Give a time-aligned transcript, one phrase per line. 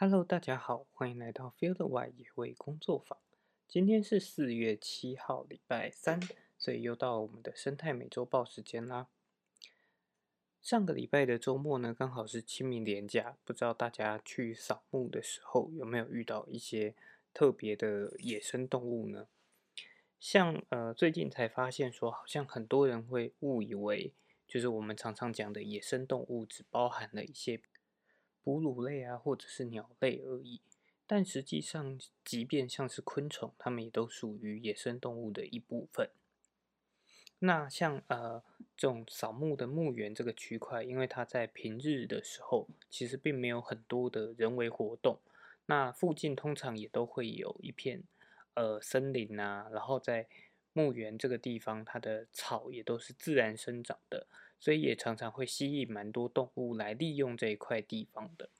[0.00, 3.18] Hello，大家好，欢迎来到 Fieldy 野味工作坊。
[3.66, 6.20] 今天是四月七号，礼拜三，
[6.56, 9.08] 所以又到我们的生态美洲豹时间啦。
[10.62, 16.94] 上个礼拜的周末呢，刚好是清明连假，不知道大家去扫墓的时候有没有遇到一些
[17.34, 19.26] 特别的野生动物呢？
[20.20, 24.12] 像呃，最近才发现说，好像很多人会误以为，
[24.46, 27.60] 就是我们常常讲的野生动物，只包含了一些。
[28.42, 30.60] 哺乳类啊，或者是鸟类而已，
[31.06, 36.10] 但实际上，即便像是昆虫，它们也都属于野生动物的一部分。
[37.40, 38.42] 那像呃
[38.76, 45.18] 这种扫墓的墓园这个区块，因为它在平日的时候，其实并没有很多的人为活动，
[45.66, 48.02] 那附近通常也都会有一片
[48.54, 50.26] 呃森林啊，然后在
[50.78, 54.26] 墓园这个地方，它的草也都是自然生长的。
[54.60, 58.50] 所以也常常会吸引蛮多动物来利用这一块地方的。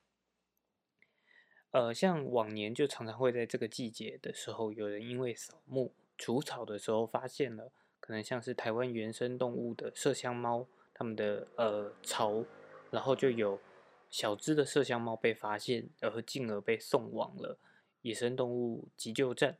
[1.72, 12.44] 呃，像往年就常常会在这个季节的时候，有人因为扫墓除草的时候，发现了可能像是台湾原生动物的麝香猫，它们的呃巢，
[12.92, 13.60] 然后就有
[14.08, 17.58] 小只的麝香猫被发现，而进而被送往了
[18.02, 19.58] 野生动物急救站。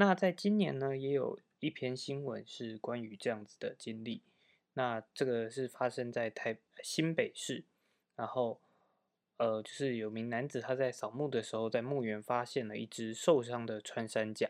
[0.00, 4.22] 那在今年呢，也有一篇新闻是关于这样子的经历。
[4.72, 7.64] 那这个是发生在台新北市，
[8.16, 8.62] 然后，
[9.36, 14.48] 呃，就是有名男子他在扫墓的时候，在墓园发现了一只受伤的穿山甲。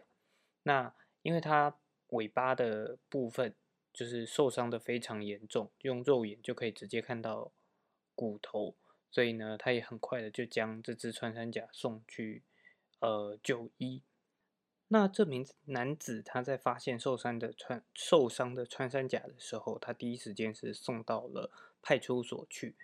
[0.62, 1.76] 那因为它
[2.10, 3.52] 尾巴的部分
[3.92, 7.50] 就是受伤的非常严重，用肉眼就可以直接看到
[8.14, 8.76] 骨头，
[9.10, 12.44] 所以呢，他也很快的就将这只穿山甲送去
[13.00, 14.04] 呃就医。
[14.92, 22.74] 那这名男子他在发现受伤的穿受伤的穿山甲的时候，他第一时间是送到了派出所去，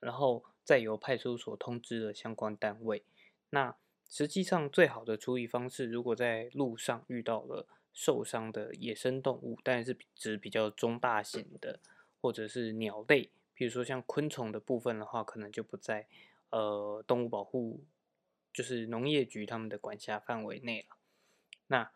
[0.00, 3.04] 然后再由派出所通知了相关单位。
[3.50, 3.76] 那
[4.10, 11.78] 实际上最好的处理方式，如果在路上遇到了受伤的野生动物，但是指比较中大型的
[12.20, 16.08] 或者是鸟类，比如说像昆虫的部分的话，可能就不在
[16.50, 17.84] 呃动物保护
[18.52, 20.96] 就是农业局他们的管辖范围内了。
[21.68, 21.90] 那，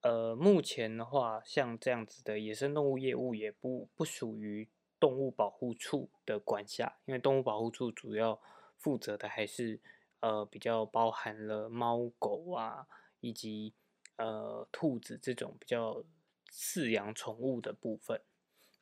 [0.00, 8.40] 呃，目前的话，像这样子的野生动物业务也不不属于动物保护处的管辖，因为动物保护处主要
[8.78, 9.80] 负责的还是
[10.20, 12.86] 呃比较包含了猫狗啊，
[13.20, 13.74] 以及
[14.16, 16.02] 呃兔子这种比较
[16.50, 18.20] 饲养宠物的部分。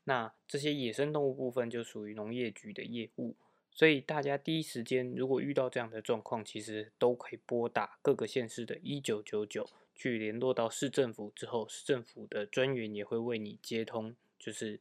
[0.05, 3.37] 那这些野生动物部分就属于农业局的业务，
[3.71, 9.69] 所以大家第一时间如果遇到这样的状况，其实都可以拨打各个县市的一九九九。
[9.95, 14.81] 去联络到市政府之后，市政府的专员也会为你接通，就是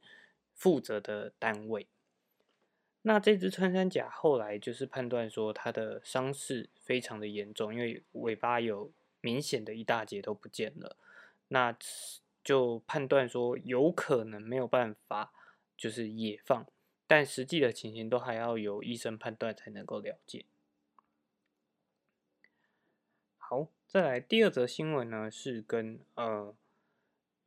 [0.54, 1.88] 负责的单位。
[3.04, 10.96] 那这只穿山甲后来就是判断说，它的伤势非常的严重，因为尾巴有明显的一大截都不见了。
[11.48, 11.76] 那
[12.44, 15.34] 就判断说，有可能没有办法
[15.76, 16.68] 就是野放，
[17.08, 20.46] 但实际的情形都还要由医生判断才能够了解。
[23.52, 23.68] 好。
[23.86, 26.56] 再来第二则新闻呢，是跟呃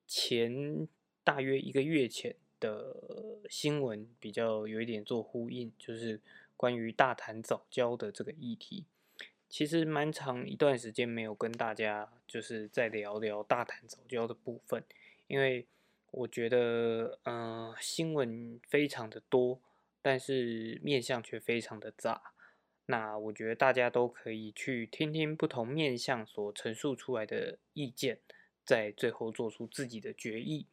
[0.06, 0.86] 前
[1.24, 6.20] 大约一个月前的新闻比较有一点做呼应，就是
[6.58, 8.84] 关于大谈早教的这个议题。
[9.48, 14.84] 其实蛮长一段时间没有跟大家就是在聊聊大谈早教的部分，
[15.26, 15.66] 因为
[16.10, 19.58] 我觉得嗯新闻非常的多，
[20.02, 22.34] 但是面向却非常的杂。
[22.86, 28.18] 那我觉得大家都可以去听听不同面向所陈述出来的意见，
[28.62, 30.66] 在最后做出自己的决议。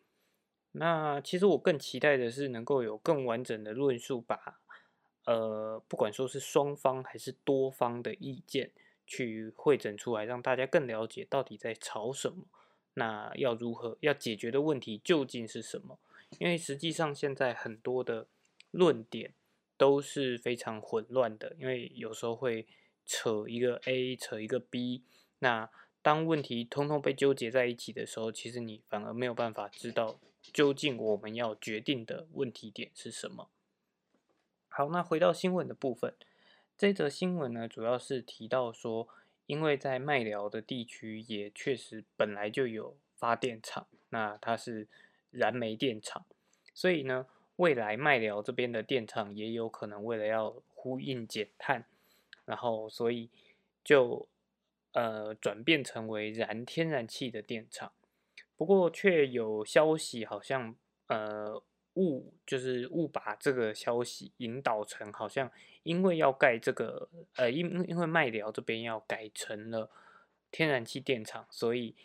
[0.73, 4.59] 那其实我更期待的是能够有更完整的论述，把
[5.25, 8.71] 呃不管说是双方还是多方的意见
[9.07, 12.43] 去汇整出来，让大家更了解到底在吵什么，
[12.95, 15.97] 那要如何要解决的问题究竟是什么？
[16.39, 18.27] 因为实际上现在很多的
[18.71, 19.33] 论点。
[19.81, 22.67] 都是非常混乱的，因为有时候会
[23.03, 25.01] 扯一个 A，扯一个 B。
[25.39, 25.71] 那
[26.03, 30.19] 当问题通通被纠结在一起的时候，其实你反而没有办法知道
[30.53, 33.49] 究竟我们要决定的问题点是什么。
[34.67, 36.13] 好，那回到新闻的部分，
[36.77, 39.07] 这则新闻呢，主要是提到说，
[39.47, 44.87] 因为在麦寮的地区也确实本来就有发电厂，那它是
[45.31, 46.27] 燃煤电厂，
[46.71, 47.25] 所以呢。
[47.61, 51.85] 未来麦寮这边的电厂也有可能为了要呼应减碳，
[52.45, 53.29] 然后所以
[53.83, 54.27] 就
[54.93, 57.91] 呃转变成为燃天然气的电厂。
[58.57, 60.75] 不过却有消息好像
[61.05, 61.61] 呃
[61.93, 65.51] 误就是误把这个消息引导成好像
[65.83, 69.91] 因为要盖这个呃因因为麦寮这边要改成了
[70.49, 71.95] 天然气电厂，所以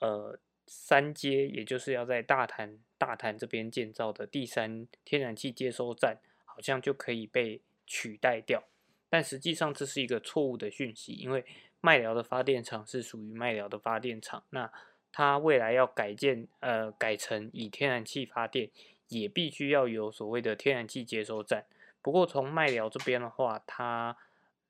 [0.00, 0.36] 呃
[0.66, 8.64] 三阶也就是要在大潭大潭这边建造的第三天然气接收站，好像就可以被取代掉。
[9.08, 11.46] 但实际上这是一个错误的讯息，因为
[11.80, 14.70] 麦寮的发电厂是属于麦寮的发电厂，那
[15.12, 18.70] 它未来要改建呃改成以天然气发电。
[19.10, 21.64] 也必须要有所谓的天然气接收站。
[22.02, 24.18] 不过从麦寮这边的话，它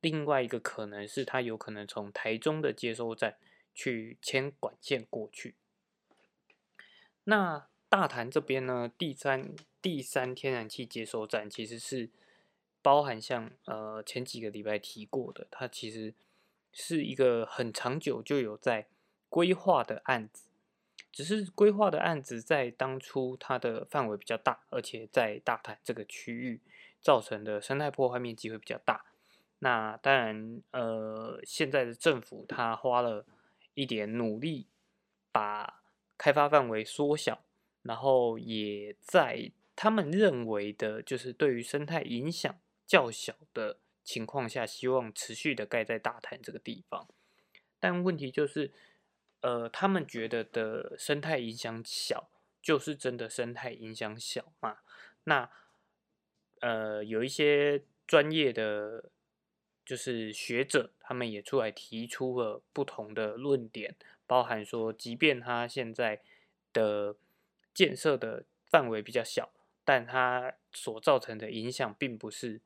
[0.01, 3.37] 另外一个可能是它有可能从台中的接收站
[3.75, 5.57] 去牵管线过去。
[7.25, 12.11] 那大潭这边呢，第三第三天然气接收站其实是
[12.83, 16.15] 包含像呃前几个礼拜提过的，它其实
[16.73, 18.89] 是一个很长久就有在
[19.29, 20.49] 规划的案子。
[21.11, 26.61] 只是规划的案子在当初它的范围比较大，而且在大潭这个区域
[27.01, 29.07] 造成的生态破坏面积会比较大。
[29.61, 33.27] 那当然，呃，现在的政府他花了
[33.75, 34.69] 一点努力，
[35.33, 35.83] 把
[36.17, 37.43] 开发范围缩小，
[37.83, 47.09] 然后也在他们认为的，就是对于生态影响较小的情况下，希望持续的盖在大潭这个地方。
[47.79, 48.73] 但问题就是。
[49.41, 52.29] 呃，他们觉得的生态影响小，
[52.61, 54.79] 就是真的生态影响小嘛？
[55.23, 55.49] 那
[56.59, 59.13] 呃，有一些专业的
[59.87, 63.95] 就是学者，他们也出来提出了不同的论点，
[64.27, 66.21] 包含说，即便他现在
[66.73, 67.15] 的
[67.79, 69.53] 建设的范围比较小，
[69.85, 72.61] 但它所造成的影响并不是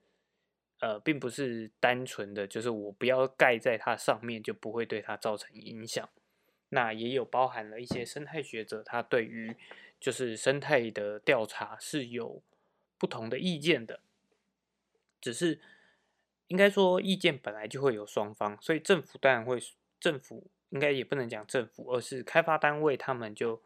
[0.81, 6.09] 呃，并不是单纯的就是我不要盖在它上面就不会对它造成影响。
[6.71, 9.55] 那也有包含了一些生态学者，他对于
[10.01, 12.43] 就是生态的调查是有
[12.97, 14.01] 不同的意见的。
[15.21, 15.61] 只是
[16.47, 19.63] 应该说意见本来就会有双方，所以政府当然会，
[20.01, 23.63] 政府应该也不能讲政府，而是开发单位他们就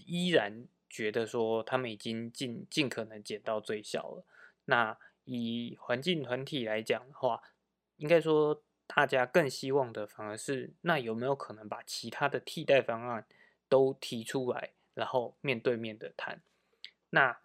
[0.00, 4.24] 依然觉得说他们已经尽尽可能减到最小了。
[4.66, 7.42] 那以环境团体来讲的话，
[7.96, 8.62] 应该说。
[8.86, 13.26] 大家更希望的反而是，那有没有可能把其他的替代方案
[13.66, 16.42] 都提出来，然后面对面的谈？
[17.08, 17.38] 那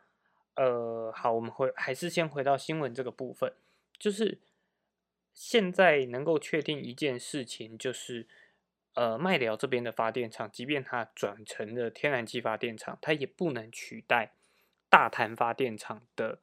[0.56, 3.54] 呃，好，我们回还是先回到新闻这个部分，
[3.98, 4.40] 就是
[5.34, 8.28] 现在能够确定一件事情，就是
[9.00, 14.34] 呃，麦寮这边的发电厂，即便它转成了天然气发电厂，它也不能取代
[14.90, 16.40] 大潭发电厂的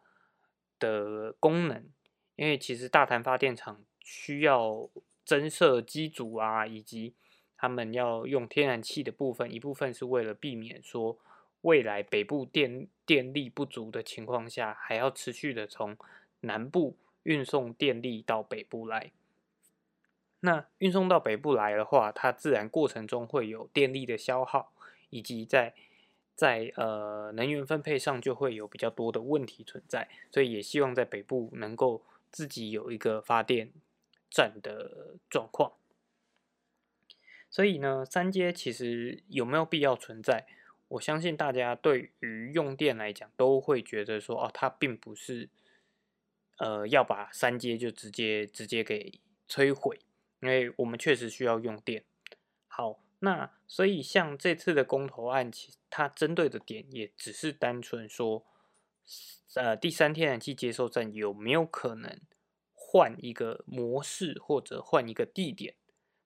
[0.79, 1.91] 的功能，
[2.37, 3.85] 因为其实大潭发电厂。
[4.08, 4.88] 需要
[5.25, 7.17] 增设机组啊，以及
[7.56, 11.19] 他们要用天然气的部分，一部分是为了避免说
[11.62, 15.99] 未来北部电电力不足的情况下，还要持续的从
[16.43, 19.11] 南部运送电力到北部来。
[20.47, 24.73] 那运送到北部来的话，它自然过程中会有电力的消耗，
[25.11, 25.75] 以及在
[26.35, 33.73] 在呃能源分配上就会有比较多的问题存在，所以也希望在北部能够自己有一个发电。
[34.29, 35.75] 站的状况，
[37.49, 40.47] 所以呢，三阶其实有没有必要存在？
[40.89, 45.49] 我相信大家对于用电来讲，都会觉得说，哦，它并不是，
[46.59, 50.00] 呃，要把三阶就直接直接给摧毁，
[50.40, 52.05] 因为我们确实需要用电。
[52.66, 58.45] 好，那所以像这次的公投案，其它针对的点也只是单纯说，
[59.55, 62.21] 呃，第三天然气接收站有没有可能？
[62.88, 65.75] 换一个模式或者换一个地点，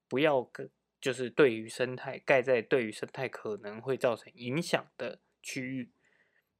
[0.06, 5.90] 不要跟就是对于生态盖在对于生态可能会造成影响的区域，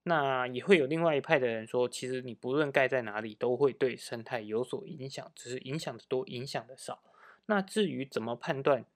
[0.05, 7.03] 那也会有另外一派的人说，其实你不论盖在哪里都会对生态有所影响，只是影响的多，影响的少。
[7.51, 8.87] 那至于怎么判断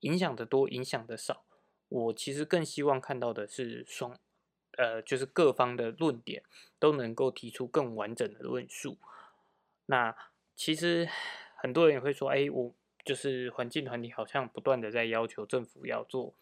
[0.00, 1.44] 影响的多，影响的少，
[1.88, 4.16] 我其实更希望看到的是双，
[4.76, 6.44] 呃，就是各方的论点
[6.78, 8.98] 都能够提出更完整的论述。
[9.86, 10.14] 那。
[10.56, 11.08] 其实
[11.56, 12.72] 很多人也会说：“哎，我
[13.04, 16.32] 就是环境团体，好像不断的在要求政府要做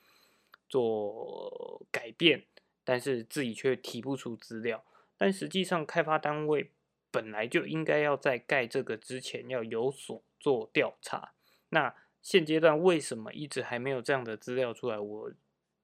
[0.69, 2.45] 做改变，
[2.85, 4.85] 但是自己却提不出资料。
[5.17, 6.73] 但实际上，开发单位
[7.11, 11.33] 本来就应该要在盖这个之前要有所做调查。
[11.73, 14.99] 那现阶段为什么一直还没有这样的资料出来？
[14.99, 15.33] 我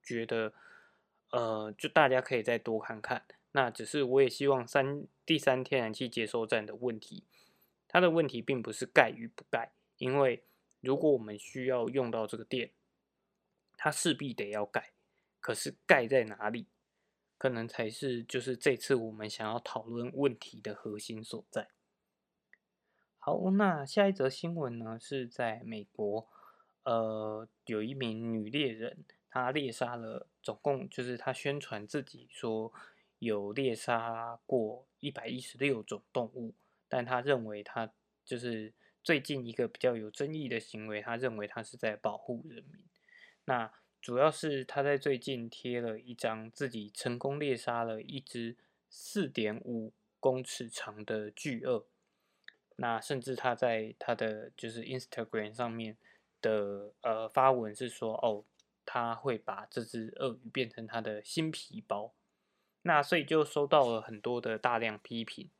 [0.02, 0.52] 觉得，
[1.30, 3.24] 呃，就大家可以再多看看。
[3.52, 7.24] 那只是我也希望三第三天然气接收站的问题。”
[7.88, 10.44] 它的问题并不是盖与不盖，因为
[10.82, 12.70] 如果我们需要用到这个电，
[13.78, 14.92] 它势必得要盖。
[15.40, 16.66] 可是盖在哪里？
[17.38, 21.68] 可能才是就是这次我们想要讨论问题的核心所在。
[23.28, 26.26] 好，那下一则新闻呢是在美国，
[26.84, 32.72] 呃，有一名女猎人，她猎杀了总共就是她宣传自己说
[33.18, 36.54] 有猎杀过一百一十六种动物，
[36.88, 37.92] 但她认为她
[38.24, 38.72] 就是
[39.04, 42.82] 最近一个比较有争议的行为，她认为她是在保护人民。
[43.44, 43.70] 那
[44.00, 48.56] 主要是她在最近贴了一张自己成功猎杀了一只
[48.88, 51.84] 四点五公尺长的巨鳄。
[52.80, 55.96] 那甚至他在他的就是 Instagram 上面
[56.40, 58.44] 的呃发文是说，哦，
[58.86, 62.14] 他会把这只鳄鱼变成他的新皮包。
[62.82, 65.50] 那所以就收到了很多的大量批评。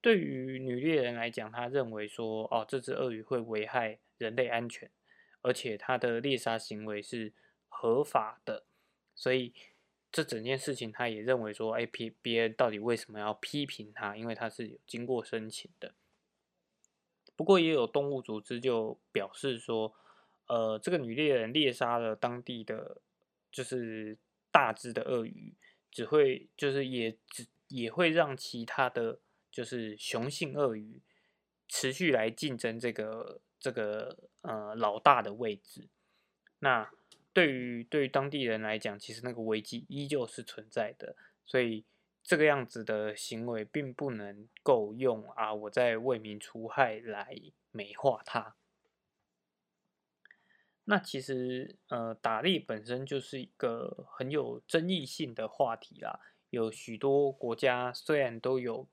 [0.00, 4.90] 对于女猎人来讲，他认为说，哦，这只鳄鱼会危害人类安全，
[5.42, 7.32] 而且他的猎杀行为是
[7.68, 8.64] 合法的，
[9.14, 9.54] 所以。
[10.12, 14.16] 这整件事情，他也认为说，哎，别别人到底为什么要批评他？
[14.16, 15.94] 因为他是有经过申请的。
[17.36, 19.94] 不过，也有动物组织就表示说，
[20.46, 23.00] 呃，这个女猎人猎杀了当地的
[23.52, 24.18] 就是
[24.50, 25.54] 大只的鳄鱼，
[25.92, 29.20] 只会就是也只也会让其他的
[29.52, 31.00] 就是雄性鳄鱼
[31.68, 35.88] 持续来竞争这个这个呃老大的位置。
[36.58, 36.90] 那。
[37.32, 41.14] 对于对于当地人来讲，其实那个危机依旧是存在的，
[41.46, 41.84] 所以
[42.22, 48.56] 这个样子的行为并不能够用啊我在为民除害来美化它。
[50.84, 56.18] 那其实呃打猎本身就是一个很有争议性的话题啦，
[56.50, 58.88] 有许多国家虽然都有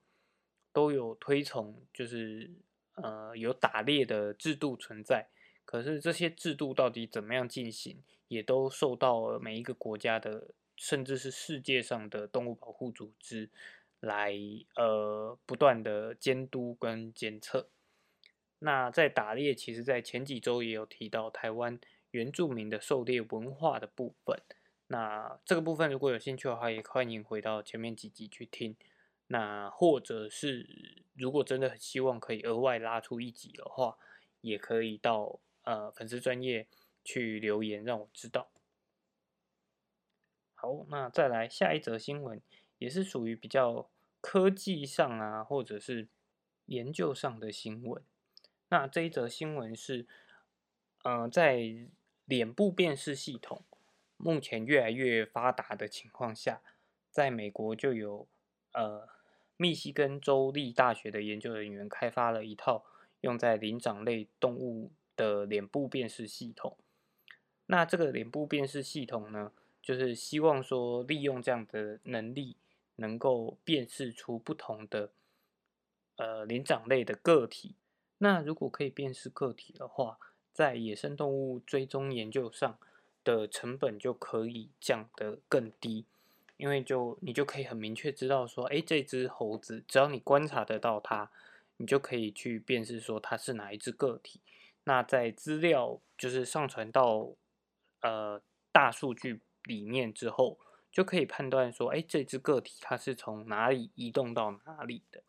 [0.72, 2.52] 都有推崇，就是
[2.94, 5.28] 呃有打猎的制度存在。
[5.68, 13.50] 可是这些制度到底怎么样进行，也都受到了每一个国家的，甚至是世界上的动物保护组织
[14.00, 14.32] 来
[14.76, 17.68] 呃不断的监督跟监测。
[18.60, 21.78] 那在打猎，其实在前几周也有提到台湾
[22.12, 24.40] 原住民的狩猎文化的部分。
[24.86, 28.74] 那这个部分如果有兴趣的话，也欢迎回到前面几集去听。
[29.26, 33.98] 那或者是如果真的很希望可以额外拉出一集的话，
[34.40, 35.38] 也可以到。
[35.68, 36.66] 呃，粉丝专业
[37.04, 38.48] 去留言让我知道。
[40.54, 42.40] 好，那再来下一则新闻，
[42.78, 43.90] 也是属于比较
[44.22, 46.08] 科技上啊，或者是
[46.64, 48.02] 研究上的新闻。
[48.70, 50.06] 那这一则新闻是，
[51.02, 51.60] 呃，在
[52.24, 53.62] 脸部辨识系统
[54.16, 56.62] 目前越来越发达的情况下，
[57.10, 58.26] 在美国就有
[58.72, 59.06] 呃
[59.58, 62.86] 密西根州立大学的研究人员开发了一套
[63.20, 64.92] 用在灵长类动物。
[65.18, 66.76] 的脸部辨识系统，
[67.66, 69.50] 那这个脸部辨识系统呢，
[69.82, 72.54] 就是希望说利用这样的能力，
[72.94, 75.10] 能够辨识出不同的
[76.18, 77.74] 呃灵长类的个体。
[78.18, 80.20] 那如果可以辨识个体的话，
[80.52, 82.78] 在野生动物追踪研究上
[83.24, 86.04] 的成本就可以降得更低，
[86.56, 91.30] 因为就你就可以很明确知道说，哎，这只猴子，只要你观察得到它，
[91.76, 94.40] 你就可以去辨识说它是哪一只个体。
[94.88, 97.36] 那在资料就是上传到
[98.00, 98.40] 呃
[98.72, 100.58] 大数据里面之后，
[100.90, 105.22] 就可以判断说，哎，这只个体它是从哪里移动到哪里的，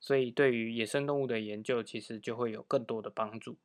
[0.00, 3.56] 所以对于野生动物的研究，其实就会有更多的帮助。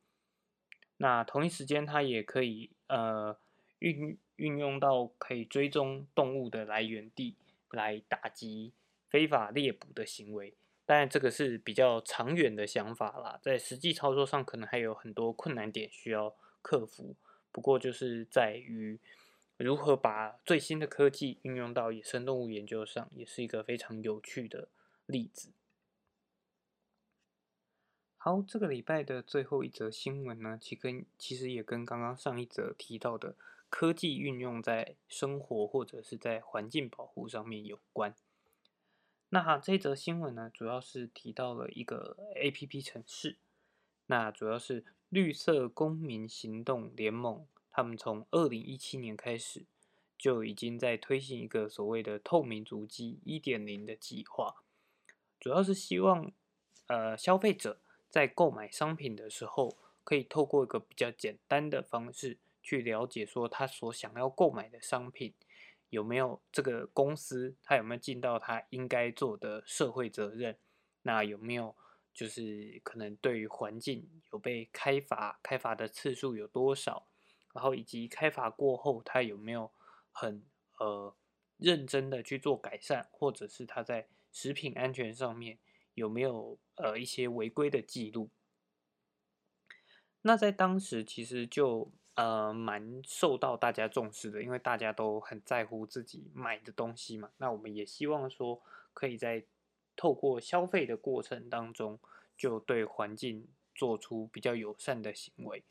[0.98, 3.36] 那同一时间，它也可以呃
[3.80, 7.34] 运运用到可以追踪动物的来源地，
[7.70, 8.72] 来打击
[9.08, 10.54] 非法猎捕的行为。
[10.86, 17.16] 当然，这个是比较长远的想法啦，在实际操作上可能还有很多困难点需要克服。
[17.50, 18.98] 不过，就是在于
[19.56, 24.68] 如何把最新的科技运用到野生动物研究上，也是一个非常有趣的
[25.06, 25.52] 例子。
[28.18, 33.36] 好，这个礼拜的最后一则新闻呢，其跟其实也跟刚刚上一则提到的
[33.70, 38.14] 科技运用在生活或者是在环境保护上面有关。
[39.34, 43.36] 那这则新闻呢，主要是提到了一个 A P P 城市，
[44.06, 49.64] 那主要是绿色公民行动联盟，他们从二零一七年开始
[50.16, 54.54] 就已经在推行一个所谓的透明足迹一点零的计划，
[55.40, 56.30] 主要是希望
[56.86, 65.34] 呃消费者在购买商品的时候，可以透过一个比较简单的方式去了解说他所想要购买的商品。
[65.94, 70.58] 有没有这个公司，他有没有尽到他应该做的社会责任？
[71.02, 71.76] 那有没有
[72.12, 77.06] 就是可能对于环境有被开罚，开罚的次数有多少？
[77.54, 79.70] 然后以及开罚过后，他有没有
[80.10, 80.44] 很
[80.78, 81.14] 呃
[81.56, 85.58] 认真的去做改善，或者是他在食品安全上面
[85.94, 88.30] 有没有呃一些违规的记录。
[90.22, 97.30] 那在当时其实就呃蛮受到大家重视的，因为大家都很在乎自己买的东西嘛。
[97.38, 99.44] 那我们也希望说可以在
[99.96, 101.98] 透过消费的过程当中，
[102.36, 105.62] 就对环境做出比较友善的行为。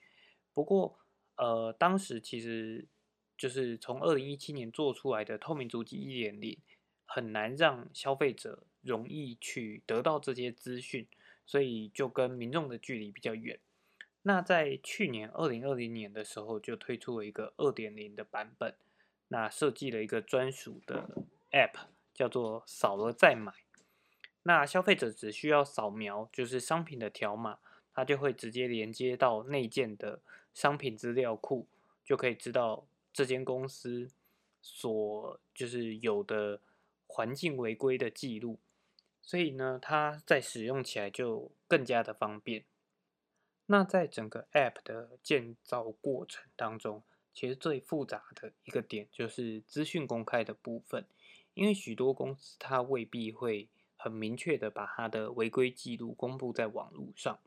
[0.53, 0.99] 不过
[1.35, 2.87] 呃当时其实。
[3.35, 6.55] 就是从二零一七年做出来的透明足迹一点零，
[7.03, 11.07] 很难让消费者容易去得到这些资讯，
[11.43, 13.59] 所以就跟民众的距离比较远。
[14.23, 18.75] 那在去年二零二零年的时候，就推出了一个二点零的版本，
[19.27, 21.09] 那设计了一个专属的
[21.51, 23.53] App，叫做扫了再买。
[24.43, 27.59] 那消费者只需要扫描就是商品的条码，
[27.93, 30.21] 它就会直接连接到内建的
[30.53, 31.67] 商品资料库，
[32.03, 32.85] 就可以知道。
[33.15, 34.09] 这间公司
[34.59, 36.59] 所就是有的
[37.05, 38.57] 环境违规的记录，
[39.21, 42.65] 所以呢，它在使用起来就更加的方便。
[43.65, 47.03] 那在整个 App 的建造过程当中，
[47.33, 51.05] 其实最复杂的一个点就是资讯公开的部分，
[51.53, 57.39] 因为许多公司它未必会很明确的把它的违规记录公布在网络上。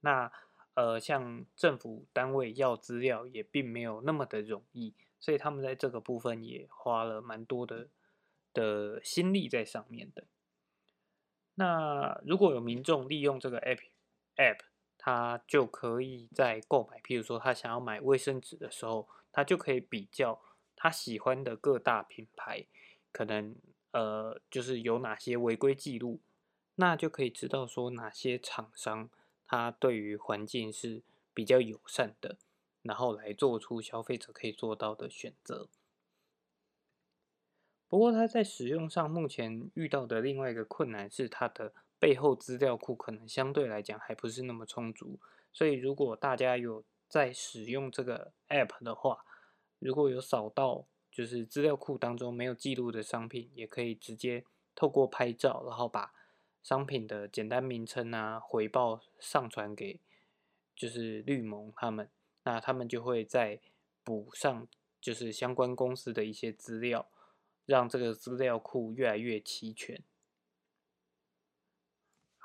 [0.00, 0.30] 那
[0.74, 7.88] 呃，像政府单位要资料也并没有那么的容易，所以他们在这个部分也花了蛮多的
[8.54, 10.22] 的心力在上面的。
[11.56, 13.80] 那如果有民众利用这个 app
[14.36, 14.60] app，
[15.08, 20.38] 他就可以在购买，譬如说他想要买卫生纸的时候，他就可以比较
[20.76, 22.66] 他喜欢的各大品牌，
[23.10, 23.56] 可能
[23.92, 26.20] 呃就是有哪些违规记录，
[26.74, 29.08] 那就可以知道说哪些厂商。
[29.46, 31.00] 它对于环境是
[31.32, 32.36] 比较友善的，
[32.82, 35.68] 然后来做出消费者可以做到的选择。
[37.88, 45.18] 不过，它在使用上目前遇到的另外一个困难是，它的背后资料库可能相对来讲还不是那么充足。
[45.52, 49.24] 所以，如果大家有在使用这个 App 的话，
[49.78, 56.12] 如果有扫到就是资料库当中没有记录的商品，也可以直接透过拍照，然后把。
[56.60, 60.00] 商品的简单名称啊，回报上传给
[60.76, 62.10] 就是绿盟他们，
[62.42, 63.60] 那他们就会再
[64.04, 64.68] 补上
[65.00, 67.08] 就是相关公司的一些资料，
[67.64, 70.02] 让这个资料库越来越齐全。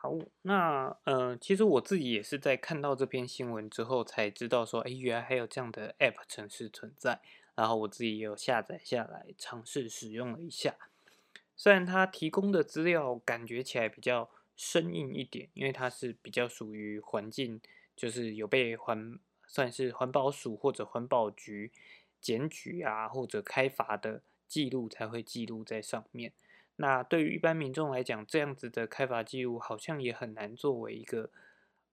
[0.03, 7.21] 好，那呃，其实我自己也是在看到这篇新闻之后才知道说，哎，原来还有这样的 App 程式存在，
[7.55, 10.75] 然后我自己也有下载下来尝试使用了一下。
[11.55, 17.61] 虽然它提供的资料感觉起来比较生硬一点，因为它是比较属于环境，
[17.95, 21.71] 就是有被环算是环保署或者环保局
[22.19, 26.33] 检举啊，或者开罚的记录才会记录在上面。
[26.75, 31.29] 那对于一般民众来讲，这样子的开罚记录好像也很难作为一个，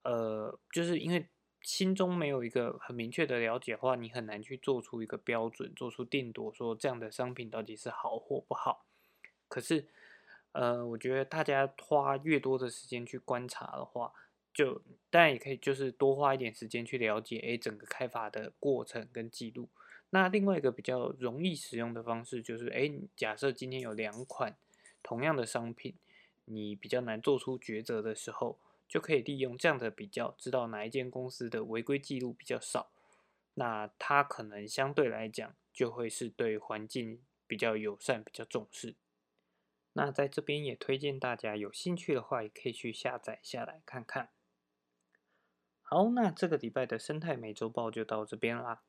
[0.03, 1.27] 呃，就是因为
[1.61, 8.85] 心中没有一个很明确的了解的话，你很难去做出一个标准，做出定夺，说这样的商品到底是好或不好。
[9.47, 9.85] 可是，
[10.53, 14.11] 呃，我觉得大家花越多的时间去观察的话，
[14.51, 19.69] 就当然也可以，就是多花一点时间去了解，诶，整个开发的过程跟记录。
[20.09, 24.57] 那另外一个比较容易使用的方式，就是，诶，假设今天有两款
[25.03, 25.95] 同样的商品，
[26.45, 32.91] 你比较难做出抉择的时候，就可以利用这样的比较，知道哪一间公司的违规记录比较少，
[33.55, 38.95] 那它可能相对来讲就会是对环境比较友善、比较重视。
[39.93, 44.29] 那在这边也推荐大家有兴趣的话，也可以去下载下来看看。
[45.81, 48.83] 好，那这个礼拜的生态美洲报就到这边啦。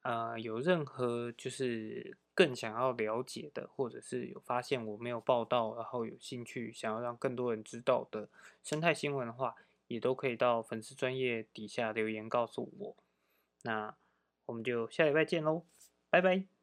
[0.00, 8.28] 呃，有任何就是更想要了解的，或者是有发现我没有报道，然后有兴趣想要让更多人知道的
[8.62, 9.56] 生态新闻的话，
[9.88, 12.96] 也都可以到粉丝专业底下留言告诉我。
[13.62, 13.92] 那
[14.46, 15.64] 我们就下礼拜见喽，
[16.10, 16.57] 拜拜。